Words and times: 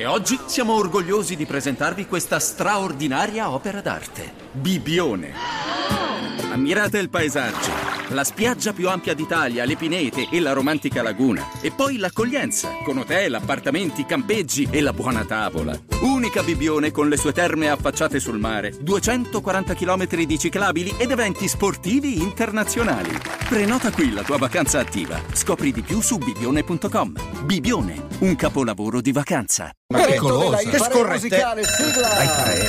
E 0.00 0.06
oggi 0.06 0.40
siamo 0.46 0.76
orgogliosi 0.76 1.36
di 1.36 1.44
presentarvi 1.44 2.06
questa 2.06 2.38
straordinaria 2.38 3.50
opera 3.50 3.82
d'arte. 3.82 4.32
Bibione. 4.50 5.34
Ammirate 6.50 6.96
il 6.96 7.10
paesaggio, 7.10 7.70
la 8.10 8.24
spiaggia 8.24 8.72
più 8.72 8.88
ampia 8.88 9.14
d'Italia, 9.14 9.64
le 9.64 9.76
pinete 9.76 10.28
e 10.30 10.40
la 10.40 10.52
romantica 10.52 11.02
laguna. 11.02 11.48
E 11.60 11.70
poi 11.70 11.96
l'accoglienza, 11.96 12.68
con 12.84 12.98
hotel, 12.98 13.34
appartamenti, 13.34 14.04
campeggi 14.04 14.68
e 14.70 14.80
la 14.80 14.92
buona 14.92 15.24
tavola. 15.24 15.78
Unica 16.00 16.42
Bibione 16.42 16.90
con 16.90 17.08
le 17.08 17.16
sue 17.16 17.32
terme 17.32 17.68
affacciate 17.68 18.18
sul 18.18 18.38
mare, 18.38 18.74
240 18.80 19.74
km 19.74 20.06
di 20.24 20.38
ciclabili 20.38 20.94
ed 20.96 21.10
eventi 21.10 21.46
sportivi 21.48 22.20
internazionali. 22.20 23.16
Prenota 23.48 23.90
qui 23.90 24.12
la 24.12 24.22
tua 24.22 24.38
vacanza 24.38 24.78
attiva. 24.80 25.20
Scopri 25.32 25.72
di 25.72 25.82
più 25.82 26.00
su 26.00 26.18
bibione.com. 26.18 27.12
Bibione, 27.44 28.06
un 28.20 28.36
capolavoro 28.36 29.00
di 29.00 29.12
vacanza. 29.12 29.70
Pericolosa. 29.86 30.68
Che 30.68 30.78
scorrette. 30.78 31.28
musicale, 31.28 31.64
sigla. 31.64 32.08
Dai, 32.08 32.26
tre. 32.26 32.68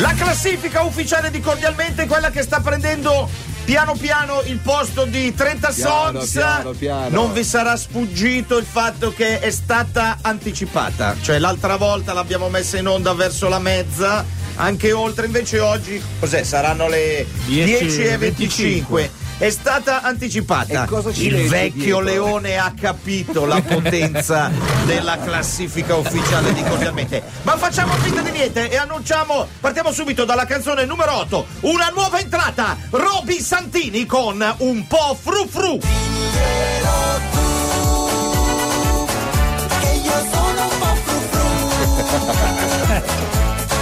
La 0.00 0.12
classifica 0.12 0.82
ufficiale 0.82 1.30
di 1.30 1.40
Cordialmente 1.40 2.02
è 2.02 2.06
quella 2.06 2.30
che 2.30 2.42
sta 2.42 2.58
prendendo 2.58 3.28
piano 3.64 3.94
piano 3.94 4.42
il 4.46 4.58
posto 4.58 5.04
di 5.04 5.32
30 5.32 5.70
Piano, 5.70 6.70
piano. 6.72 7.08
Non 7.10 7.32
vi 7.32 7.44
sarà 7.44 7.76
sfuggito 7.76 8.58
il 8.58 8.66
fatto 8.68 9.12
che 9.12 9.38
è 9.38 9.50
stata 9.50 10.18
anticipata. 10.20 11.14
Cioè 11.20 11.38
l'altra 11.38 11.76
volta 11.76 12.12
l'abbiamo 12.12 12.48
messa 12.48 12.76
in 12.76 12.88
onda 12.88 13.14
verso 13.14 13.48
la 13.48 13.60
mezza, 13.60 14.24
anche 14.56 14.90
oltre, 14.90 15.26
invece 15.26 15.60
oggi 15.60 16.02
cos'è? 16.18 16.42
Saranno 16.42 16.88
le 16.88 17.24
10 17.46 18.02
e 18.02 18.18
25. 18.18 19.10
È 19.44 19.50
stata 19.50 20.00
anticipata. 20.00 20.84
E 20.84 20.86
cosa 20.86 21.12
ci 21.12 21.26
Il 21.26 21.48
vecchio 21.48 22.00
dietro? 22.00 22.00
Leone 22.00 22.56
ha 22.56 22.72
capito 22.72 23.44
la 23.44 23.60
potenza 23.60 24.50
della 24.86 25.18
classifica 25.18 25.96
ufficiale 25.96 26.54
di 26.54 26.62
Cordialmente. 26.62 27.22
Ma 27.42 27.54
facciamo 27.58 27.92
finta 27.96 28.22
di 28.22 28.30
niente 28.30 28.70
e 28.70 28.78
annunciamo, 28.78 29.46
partiamo 29.60 29.92
subito 29.92 30.24
dalla 30.24 30.46
canzone 30.46 30.86
numero 30.86 31.18
8, 31.18 31.46
una 31.60 31.90
nuova 31.92 32.20
entrata, 32.20 32.74
Roby 32.88 33.38
Santini 33.38 34.06
con 34.06 34.42
un 34.60 34.86
po' 34.86 35.14
fru 35.20 35.46
fru. 35.46 35.78
che 35.78 35.86
io 40.04 40.26
sono 40.32 40.62
un 40.62 40.78
po' 40.78 40.94
fru 41.04 41.20
fru 41.30 41.44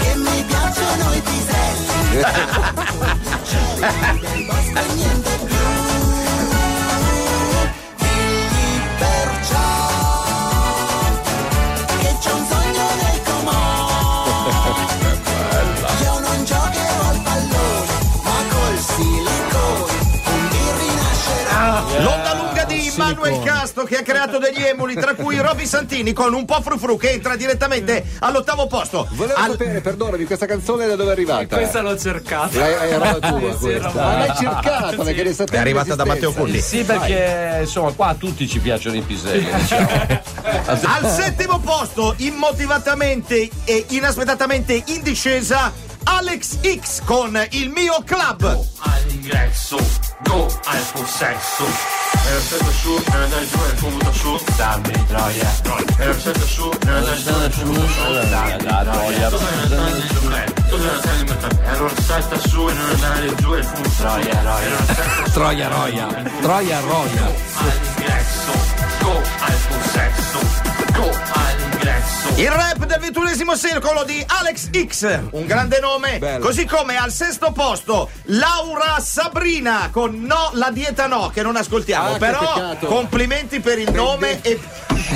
che 0.03 0.15
mi 0.17 0.43
piacciono 0.43 1.15
i 1.15 1.23
piselli 1.23 2.31
Manuel 23.05 23.43
Casto 23.43 23.85
che 23.85 23.97
ha 23.97 24.03
creato 24.03 24.39
degli 24.39 24.63
emuli, 24.63 24.95
tra 24.95 25.15
cui 25.15 25.37
Roby 25.39 25.67
Santini 25.67 26.13
con 26.13 26.33
un 26.35 26.45
po' 26.45 26.61
fru 26.63 26.79
fru 26.79 26.97
che 26.97 27.11
entra 27.11 27.37
direttamente 27.37 28.05
all'ottavo 28.21 28.67
posto. 28.67 29.09
Volevo 29.13 29.39
Al- 29.39 29.51
sapere, 29.53 29.81
perdonami, 29.81 30.25
questa 30.25 30.47
canzone 30.47 30.87
da 30.87 30.95
dove 30.97 31.11
è 31.11 31.13
arrivata? 31.13 31.57
Questa 31.57 31.81
l'ho 31.81 31.99
cercata. 31.99 32.59
L'hai, 32.59 32.91
era 32.91 33.19
la 33.19 33.19
tua 33.29 33.51
Sì, 33.53 33.57
questa. 33.59 33.91
Ma 33.93 34.17
l'hai 34.19 34.37
cercata 34.37 35.03
perché 35.03 35.23
ne 35.25 35.33
sapevi 35.33 35.57
È 35.57 35.61
arrivata 35.61 35.95
da 35.95 36.05
Matteo. 36.05 36.33
Culli. 36.33 36.61
Sì, 36.61 36.83
perché 36.85 37.59
insomma 37.61 37.93
qua 37.93 38.09
a 38.09 38.15
tutti 38.15 38.49
ci 38.49 38.59
piacciono 38.59 38.97
i 38.97 39.01
piselli. 39.03 39.49
Diciamo. 39.53 39.89
Al 40.67 41.09
settimo 41.11 41.59
posto, 41.61 42.15
immotivatamente 42.19 43.49
e 43.65 43.85
inaspettatamente 43.91 44.83
in 44.87 45.03
discesa, 45.03 45.73
Alex 46.05 46.59
X 46.81 47.03
con 47.05 47.41
il 47.51 47.69
mio 47.71 48.03
club. 48.05 48.65
all'ingresso, 48.81 49.77
go 50.23 50.47
al 50.65 50.83
possesso. 50.93 52.02
E 52.25 52.35
rossetto 52.35 52.71
su, 52.71 52.95
e 52.97 53.29
dai 53.29 53.47
giù 53.49 53.59
e 53.69 53.75
punto 53.75 54.13
su, 54.13 54.41
dammi 54.57 55.07
troia. 55.07 55.51
E 55.99 56.05
rossetto 56.07 56.47
su, 56.47 56.71
e 56.71 56.87
dai 56.87 57.23
giù 57.23 57.31
e 57.31 57.49
punto 57.49 57.87
su, 57.89 58.29
dammi 58.31 58.57
troia. 58.59 59.29
Tu 59.29 59.37
sei 59.39 59.55
una 59.55 59.67
donna 59.67 59.91
di 59.91 60.07
giù, 60.07 60.21
tu 60.69 60.79
sei 60.79 60.89
una 60.89 61.01
donna 61.03 61.17
di 61.17 61.27
giù. 61.27 61.47
E 61.63 61.77
rossetto 61.77 62.49
su, 62.49 62.69
e 62.69 62.73
non 62.73 63.01
dai 63.01 63.35
giù 63.37 63.55
e 63.55 63.65
punto 63.65 63.91
troia. 63.97 64.61
E 64.61 64.69
rossetto 64.69 65.25
su, 65.25 65.31
Troia 65.33 65.69
roia. 65.69 66.07
Troia 66.41 66.81
roia. 66.81 67.25
all'ingresso, 67.57 68.82
Il 72.43 72.51
rap 72.51 72.85
del 72.87 72.99
ventunesimo 72.99 73.55
secolo 73.55 74.03
di 74.03 74.21
Alex 74.27 74.69
X, 74.85 75.21
un 75.31 75.47
grande 75.47 75.79
nome, 75.79 76.19
Bello. 76.19 76.45
così 76.45 76.65
come 76.67 76.97
al 76.97 77.13
sesto 77.13 77.53
posto 77.53 78.11
Laura 78.25 78.99
Sabrina 78.99 79.91
con 79.93 80.21
No, 80.23 80.51
la 80.55 80.71
dieta 80.73 81.07
no, 81.07 81.31
che 81.33 81.43
non 81.43 81.55
ascoltiamo, 81.55 82.15
Ah, 82.15 82.19
però 82.19 82.77
complimenti 82.81 83.61
per 83.61 83.79
il 83.79 83.93
nome 83.93 84.41
e 84.43 84.59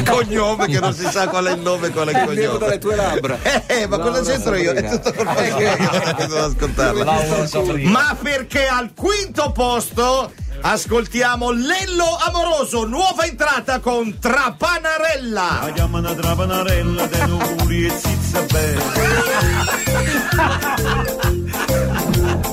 cognome 0.06 0.66
che 0.69 0.78
non 0.78 0.94
si 0.94 1.04
sa 1.10 1.26
qual 1.26 1.47
è 1.47 1.53
il 1.54 1.60
nome 1.62 1.88
e 1.88 1.91
qual 1.91 2.06
è 2.09 2.10
il 2.16 2.26
dalle 2.26 2.47
cognome. 2.48 2.78
tue 2.78 2.94
labbra. 2.94 3.38
Eh, 3.43 3.62
eh, 3.66 3.87
ma 3.88 3.98
cosa 3.98 4.20
Laura 4.20 4.31
c'entro 4.31 4.54
io? 4.54 4.72
È 4.72 4.76
Sabrina. 4.82 4.98
tutto 4.98 5.12
colpa 5.25 5.34
sua 5.50 6.14
che 6.14 6.26
devo 6.26 6.44
ascoltarla. 6.44 7.04
Laura 7.04 7.47
Sabrina. 7.48 7.91
Ma 7.91 8.16
perché 8.22 8.66
al 8.69 8.93
quinto 8.94 9.50
posto 9.50 10.32
ascoltiamo 10.61 11.50
Lello 11.50 12.17
Amoroso, 12.27 12.84
nuova 12.84 13.25
entrata 13.25 13.81
con 13.81 14.19
Trapanarella. 14.19 15.61
La 15.62 15.72
chiamano 15.72 16.15
trapanarella 16.15 17.06
de 17.06 17.27
nuri 17.27 17.87
e 17.87 17.91
zizza 17.91 18.43
bella 18.43 18.84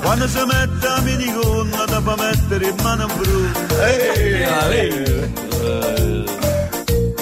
Quando 0.01 0.27
si 0.27 0.39
mette 0.45 0.87
a 0.87 1.01
minigonna 1.01 1.85
da 1.85 2.01
fa 2.01 2.15
mettere 2.15 2.67
in 2.67 2.75
mano 2.81 3.07
brutta 3.07 3.75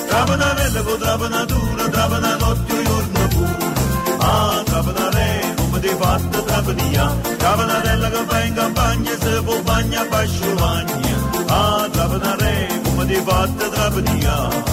Trapanarella 0.08 0.82
con 0.82 1.00
trapanatura, 1.00 1.90
trapana 1.90 2.36
notte 2.36 2.82
trapania 6.62 7.16
Trapanarella 7.38 8.10
che 8.10 8.24
fa 8.28 8.44
in 8.44 8.54
campagna 8.54 9.12
se 9.20 9.42
può 9.44 9.62
bagna 9.62 10.06
bascio 10.06 10.54
magna 10.56 11.30
Ah, 11.48 11.88
trapanarella 11.92 12.80
come 12.84 13.06
ti 13.06 13.16
fatta 13.16 13.70
trapania 13.70 14.70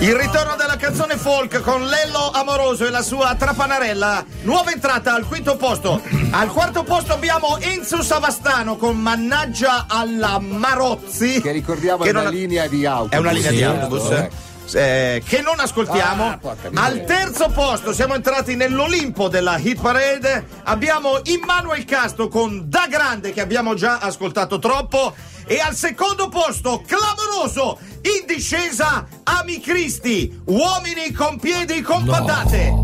Il 0.00 0.14
ritorno 0.14 0.54
della 0.56 0.76
canzone 0.76 1.16
folk 1.16 1.60
con 1.60 1.86
Lello 1.86 2.30
Amoroso 2.32 2.86
e 2.86 2.90
la 2.90 3.02
sua 3.02 3.34
Trapanarella. 3.36 4.24
Nuova 4.42 4.70
entrata 4.70 5.14
al 5.14 5.26
quinto 5.26 5.56
posto. 5.56 6.00
Al 6.30 6.48
quarto 6.52 6.82
posto 6.82 7.14
abbiamo 7.14 7.56
Enzo 7.58 8.02
Savastano 8.02 8.76
con 8.76 8.96
Mannaggia 8.98 9.86
alla 9.88 10.38
Marozzi. 10.38 11.40
Che 11.40 11.50
ricordiamo 11.52 12.02
Che 12.02 12.10
è 12.10 12.12
una 12.12 12.28
linea 12.28 12.66
di 12.68 12.84
autobus. 12.84 13.12
È 13.12 13.16
una 13.18 13.30
linea 13.30 13.50
di 13.50 13.56
Sì, 13.56 13.62
autobus. 13.62 14.10
eh. 14.10 14.30
Eh, 14.72 15.22
che 15.26 15.40
non 15.40 15.58
ascoltiamo. 15.58 16.24
Ah. 16.24 16.56
Al 16.74 17.04
terzo 17.04 17.48
posto 17.48 17.92
siamo 17.92 18.14
entrati 18.14 18.56
nell'Olimpo 18.56 19.28
della 19.28 19.58
hit 19.58 19.80
parade. 19.80 20.46
Abbiamo 20.64 21.20
Immanuel 21.24 21.84
Casto 21.84 22.28
con 22.28 22.64
Da 22.68 22.86
Grande 22.88 23.32
che 23.32 23.40
abbiamo 23.40 23.74
già 23.74 23.98
ascoltato 23.98 24.58
troppo. 24.58 25.14
E 25.46 25.58
al 25.60 25.74
secondo 25.74 26.28
posto, 26.28 26.82
clamoroso, 26.86 27.78
in 28.00 28.24
discesa, 28.26 29.06
Ami 29.24 29.60
Cristi, 29.60 30.40
uomini 30.46 31.12
con 31.12 31.38
piedi 31.38 31.82
con 31.82 32.04
patate. 32.04 32.83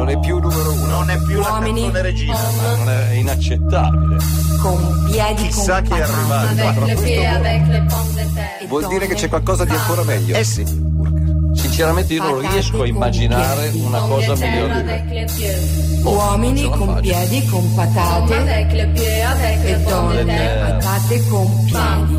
Non 0.00 0.08
è 0.08 0.18
più 0.18 0.38
numero 0.38 0.72
uno. 0.72 0.86
Non 0.86 1.10
è 1.10 1.18
più 1.18 1.40
Uomini. 1.40 1.82
la 1.82 1.90
canzone 1.90 2.02
regina. 2.02 2.38
Non 2.78 2.88
è 2.88 3.12
inaccettabile. 3.12 4.16
con 4.62 5.04
piedi 5.10 5.42
Chissà 5.42 5.82
con 5.82 5.90
chi 5.90 5.98
è 5.98 6.00
arrivato. 6.00 7.16
Vuol 8.66 8.86
dire 8.86 9.06
che 9.06 9.14
c'è 9.14 9.28
qualcosa 9.28 9.66
di 9.66 9.74
ancora 9.74 10.02
meglio. 10.02 10.34
Eh 10.36 10.44
sì. 10.44 10.64
Sinceramente 11.60 12.14
io 12.14 12.22
non 12.22 12.40
riesco 12.40 12.82
a 12.82 12.86
immaginare 12.86 13.70
una 13.74 14.00
cosa 14.00 14.34
migliore. 14.34 14.82
di 14.82 15.08
questa. 15.08 16.08
Uomini 16.08 16.68
con 16.70 17.00
piedi 17.00 17.46
con 17.46 17.74
patate. 17.74 18.34
E 19.62 19.78
donne 19.80 20.78
patate 20.80 21.28
con 21.28 21.64
piedi. 21.64 22.14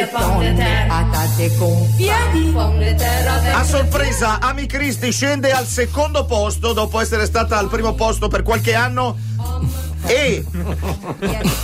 e 0.00 0.08
donne 0.10 0.84
patate 0.88 1.56
con 1.56 1.94
piedi. 1.96 2.52
A 3.52 3.64
sorpresa, 3.64 4.38
Ami 4.40 4.66
Cristi 4.66 5.10
scende 5.12 5.50
al 5.52 5.66
secondo 5.66 6.24
posto 6.24 6.72
dopo 6.72 7.00
essere 7.00 7.26
stata 7.26 7.58
al 7.58 7.68
primo 7.68 7.94
posto 7.94 8.28
per 8.28 8.42
qualche 8.42 8.74
anno 8.74 9.16
e 10.06 10.44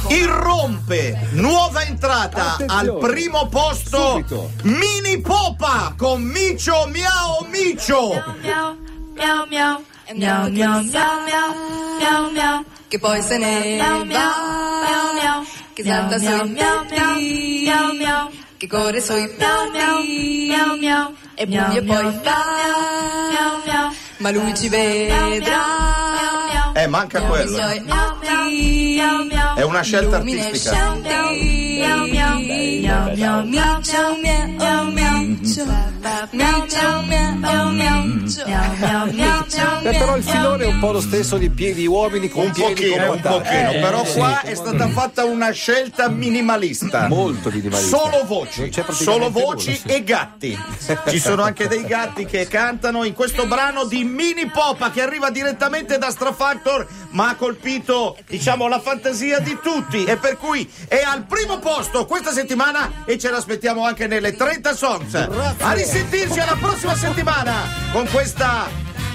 irrompe 0.08 1.28
nuova 1.32 1.82
entrata 1.84 2.54
Attenzione. 2.54 2.90
al 2.90 2.98
primo 2.98 3.48
posto 3.48 3.98
Subito. 4.12 4.50
Mini 4.62 5.20
Popa 5.20 5.94
con 5.96 6.22
Micio 6.22 6.86
Miao 6.86 7.46
Micio 7.50 8.10
Miau, 8.42 8.76
miau, 9.14 9.46
miau. 9.48 9.84
miau 10.14 10.50
miau 10.50 10.82
miau 10.82 11.14
miau 11.24 11.54
miau 12.00 12.30
miau 12.32 12.64
che 12.88 12.98
poi 12.98 13.22
se 13.22 13.38
ne 13.38 13.78
va 13.78 14.04
miau 14.04 15.12
miau 15.14 15.44
che 15.74 15.84
salta 15.84 16.18
sui 16.18 16.48
miau 16.50 16.84
miau 16.90 17.14
miau 17.62 17.92
miau 17.94 18.30
che 18.58 18.66
corre 18.66 19.00
sui 19.00 19.28
miau 19.38 19.70
miau 19.70 20.02
miau 20.50 20.76
miau 20.82 21.14
e 21.36 21.42
e 21.42 21.46
poi 21.46 22.04
va 22.26 22.38
miau 23.30 23.52
miau 23.66 23.86
ma 24.18 24.30
lui 24.30 24.52
ci 24.56 24.68
vedrà 24.68 26.39
Eh, 26.74 26.86
manca 26.86 27.20
quello. 27.22 27.58
È 29.56 29.62
una 29.62 29.82
scelta 29.82 30.16
artistica. 30.16 30.98
Beh, 39.82 39.96
però 39.96 40.16
il 40.16 40.22
filone 40.22 40.64
è 40.64 40.66
un 40.66 40.78
po' 40.78 40.92
lo 40.92 41.00
stesso 41.00 41.38
di 41.38 41.48
piedi 41.48 41.86
uomini 41.86 42.28
con 42.28 42.46
Un 42.46 42.52
piedi 42.52 42.74
pochino, 42.74 43.06
con 43.06 43.14
un 43.16 43.20
pochino, 43.22 43.70
Eh, 43.70 43.78
però 43.80 44.04
sì. 44.04 44.18
qua 44.18 44.42
è 44.42 44.54
stata 44.54 44.88
fatta 44.88 45.24
una 45.24 45.50
scelta 45.52 46.08
minimalista. 46.08 47.08
Molto 47.08 47.50
minimalista. 47.50 47.96
Solo 47.96 48.24
voci, 48.26 48.70
solo 48.90 49.30
voci 49.30 49.70
nulla, 49.70 49.80
sì. 49.80 49.88
e 49.88 50.04
gatti. 50.04 50.58
Ci 51.08 51.18
sono 51.18 51.42
anche 51.42 51.68
dei 51.68 51.84
gatti 51.84 52.26
che 52.26 52.46
cantano 52.46 53.04
in 53.04 53.14
questo 53.14 53.46
brano 53.46 53.84
di 53.84 54.04
Mini 54.04 54.46
Popa 54.46 54.90
che 54.90 55.00
arriva 55.00 55.30
direttamente 55.30 55.96
da 55.96 56.10
Strafactor, 56.10 56.86
ma 57.12 57.30
ha 57.30 57.34
colpito, 57.36 58.18
diciamo, 58.28 58.68
la 58.68 58.80
fantasia 58.80 59.38
di 59.38 59.56
tutti 59.62 60.04
e 60.04 60.16
per 60.18 60.36
cui 60.36 60.70
è 60.86 61.02
al 61.02 61.24
primo 61.24 61.58
posto 61.60 62.04
questa 62.04 62.32
settimana 62.32 63.04
e 63.06 63.16
ce 63.18 63.30
l'aspettiamo 63.30 63.84
anche 63.84 64.06
nelle 64.06 64.36
30 64.36 64.74
songs. 64.74 65.14
A 65.14 65.72
risentirci 65.72 66.08
alla 66.40 66.56
prossima 66.56 66.96
settimana 66.96 67.52
con 67.92 68.06
questa 68.10 68.66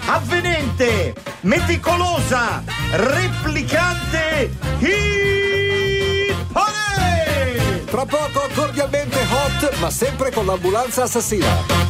avvenente, 0.06 1.14
meticolosa, 1.42 2.64
replicante 2.92 4.56
hit 4.80 6.34
parade! 6.54 7.84
Tra 7.86 8.06
poco 8.06 8.48
cordialmente 8.54 9.20
hot, 9.30 9.78
ma 9.80 9.90
sempre 9.90 10.32
con 10.32 10.46
l'ambulanza 10.46 11.04
assassina. 11.04 11.84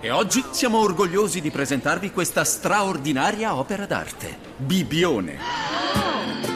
E 0.00 0.10
oggi 0.10 0.44
siamo 0.50 0.78
orgogliosi 0.78 1.40
di 1.40 1.50
presentarvi 1.50 2.10
questa 2.10 2.42
straordinaria 2.42 3.54
opera 3.54 3.86
d'arte. 3.86 4.38
Bibione. 4.56 5.38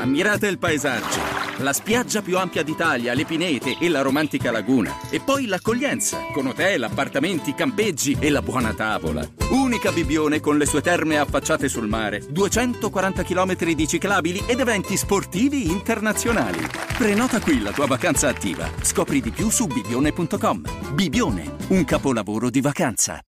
Ammirate 0.00 0.48
il 0.48 0.58
paesaggio, 0.58 1.20
la 1.58 1.72
spiaggia 1.72 2.22
più 2.22 2.38
ampia 2.38 2.62
d'Italia, 2.62 3.14
le 3.14 3.24
pinete 3.24 3.76
e 3.78 3.88
la 3.88 4.02
romantica 4.02 4.50
laguna. 4.50 4.94
E 5.10 5.20
poi 5.20 5.46
l'accoglienza, 5.46 6.18
con 6.32 6.46
hotel, 6.46 6.82
appartamenti, 6.82 7.54
campeggi 7.54 8.16
e 8.18 8.30
la 8.30 8.42
buona 8.42 8.72
tavola. 8.74 9.26
Unica 9.50 9.92
Bibione 9.92 10.40
con 10.40 10.58
le 10.58 10.66
sue 10.66 10.80
terme 10.80 11.18
affacciate 11.18 11.68
sul 11.68 11.86
mare, 11.86 12.22
240 12.28 13.22
km 13.22 13.72
di 13.72 13.86
ciclabili 13.86 14.42
ed 14.46 14.60
eventi 14.60 14.96
sportivi 14.96 15.70
internazionali. 15.70 16.58
Prenota 16.96 17.40
qui 17.40 17.60
la 17.60 17.72
tua 17.72 17.86
vacanza 17.86 18.28
attiva. 18.28 18.68
Scopri 18.80 19.20
di 19.20 19.30
più 19.30 19.50
su 19.50 19.66
bibione.com. 19.66 20.62
Bibione, 20.92 21.56
un 21.68 21.84
capolavoro 21.84 22.50
di 22.50 22.60
vacanza. 22.60 23.20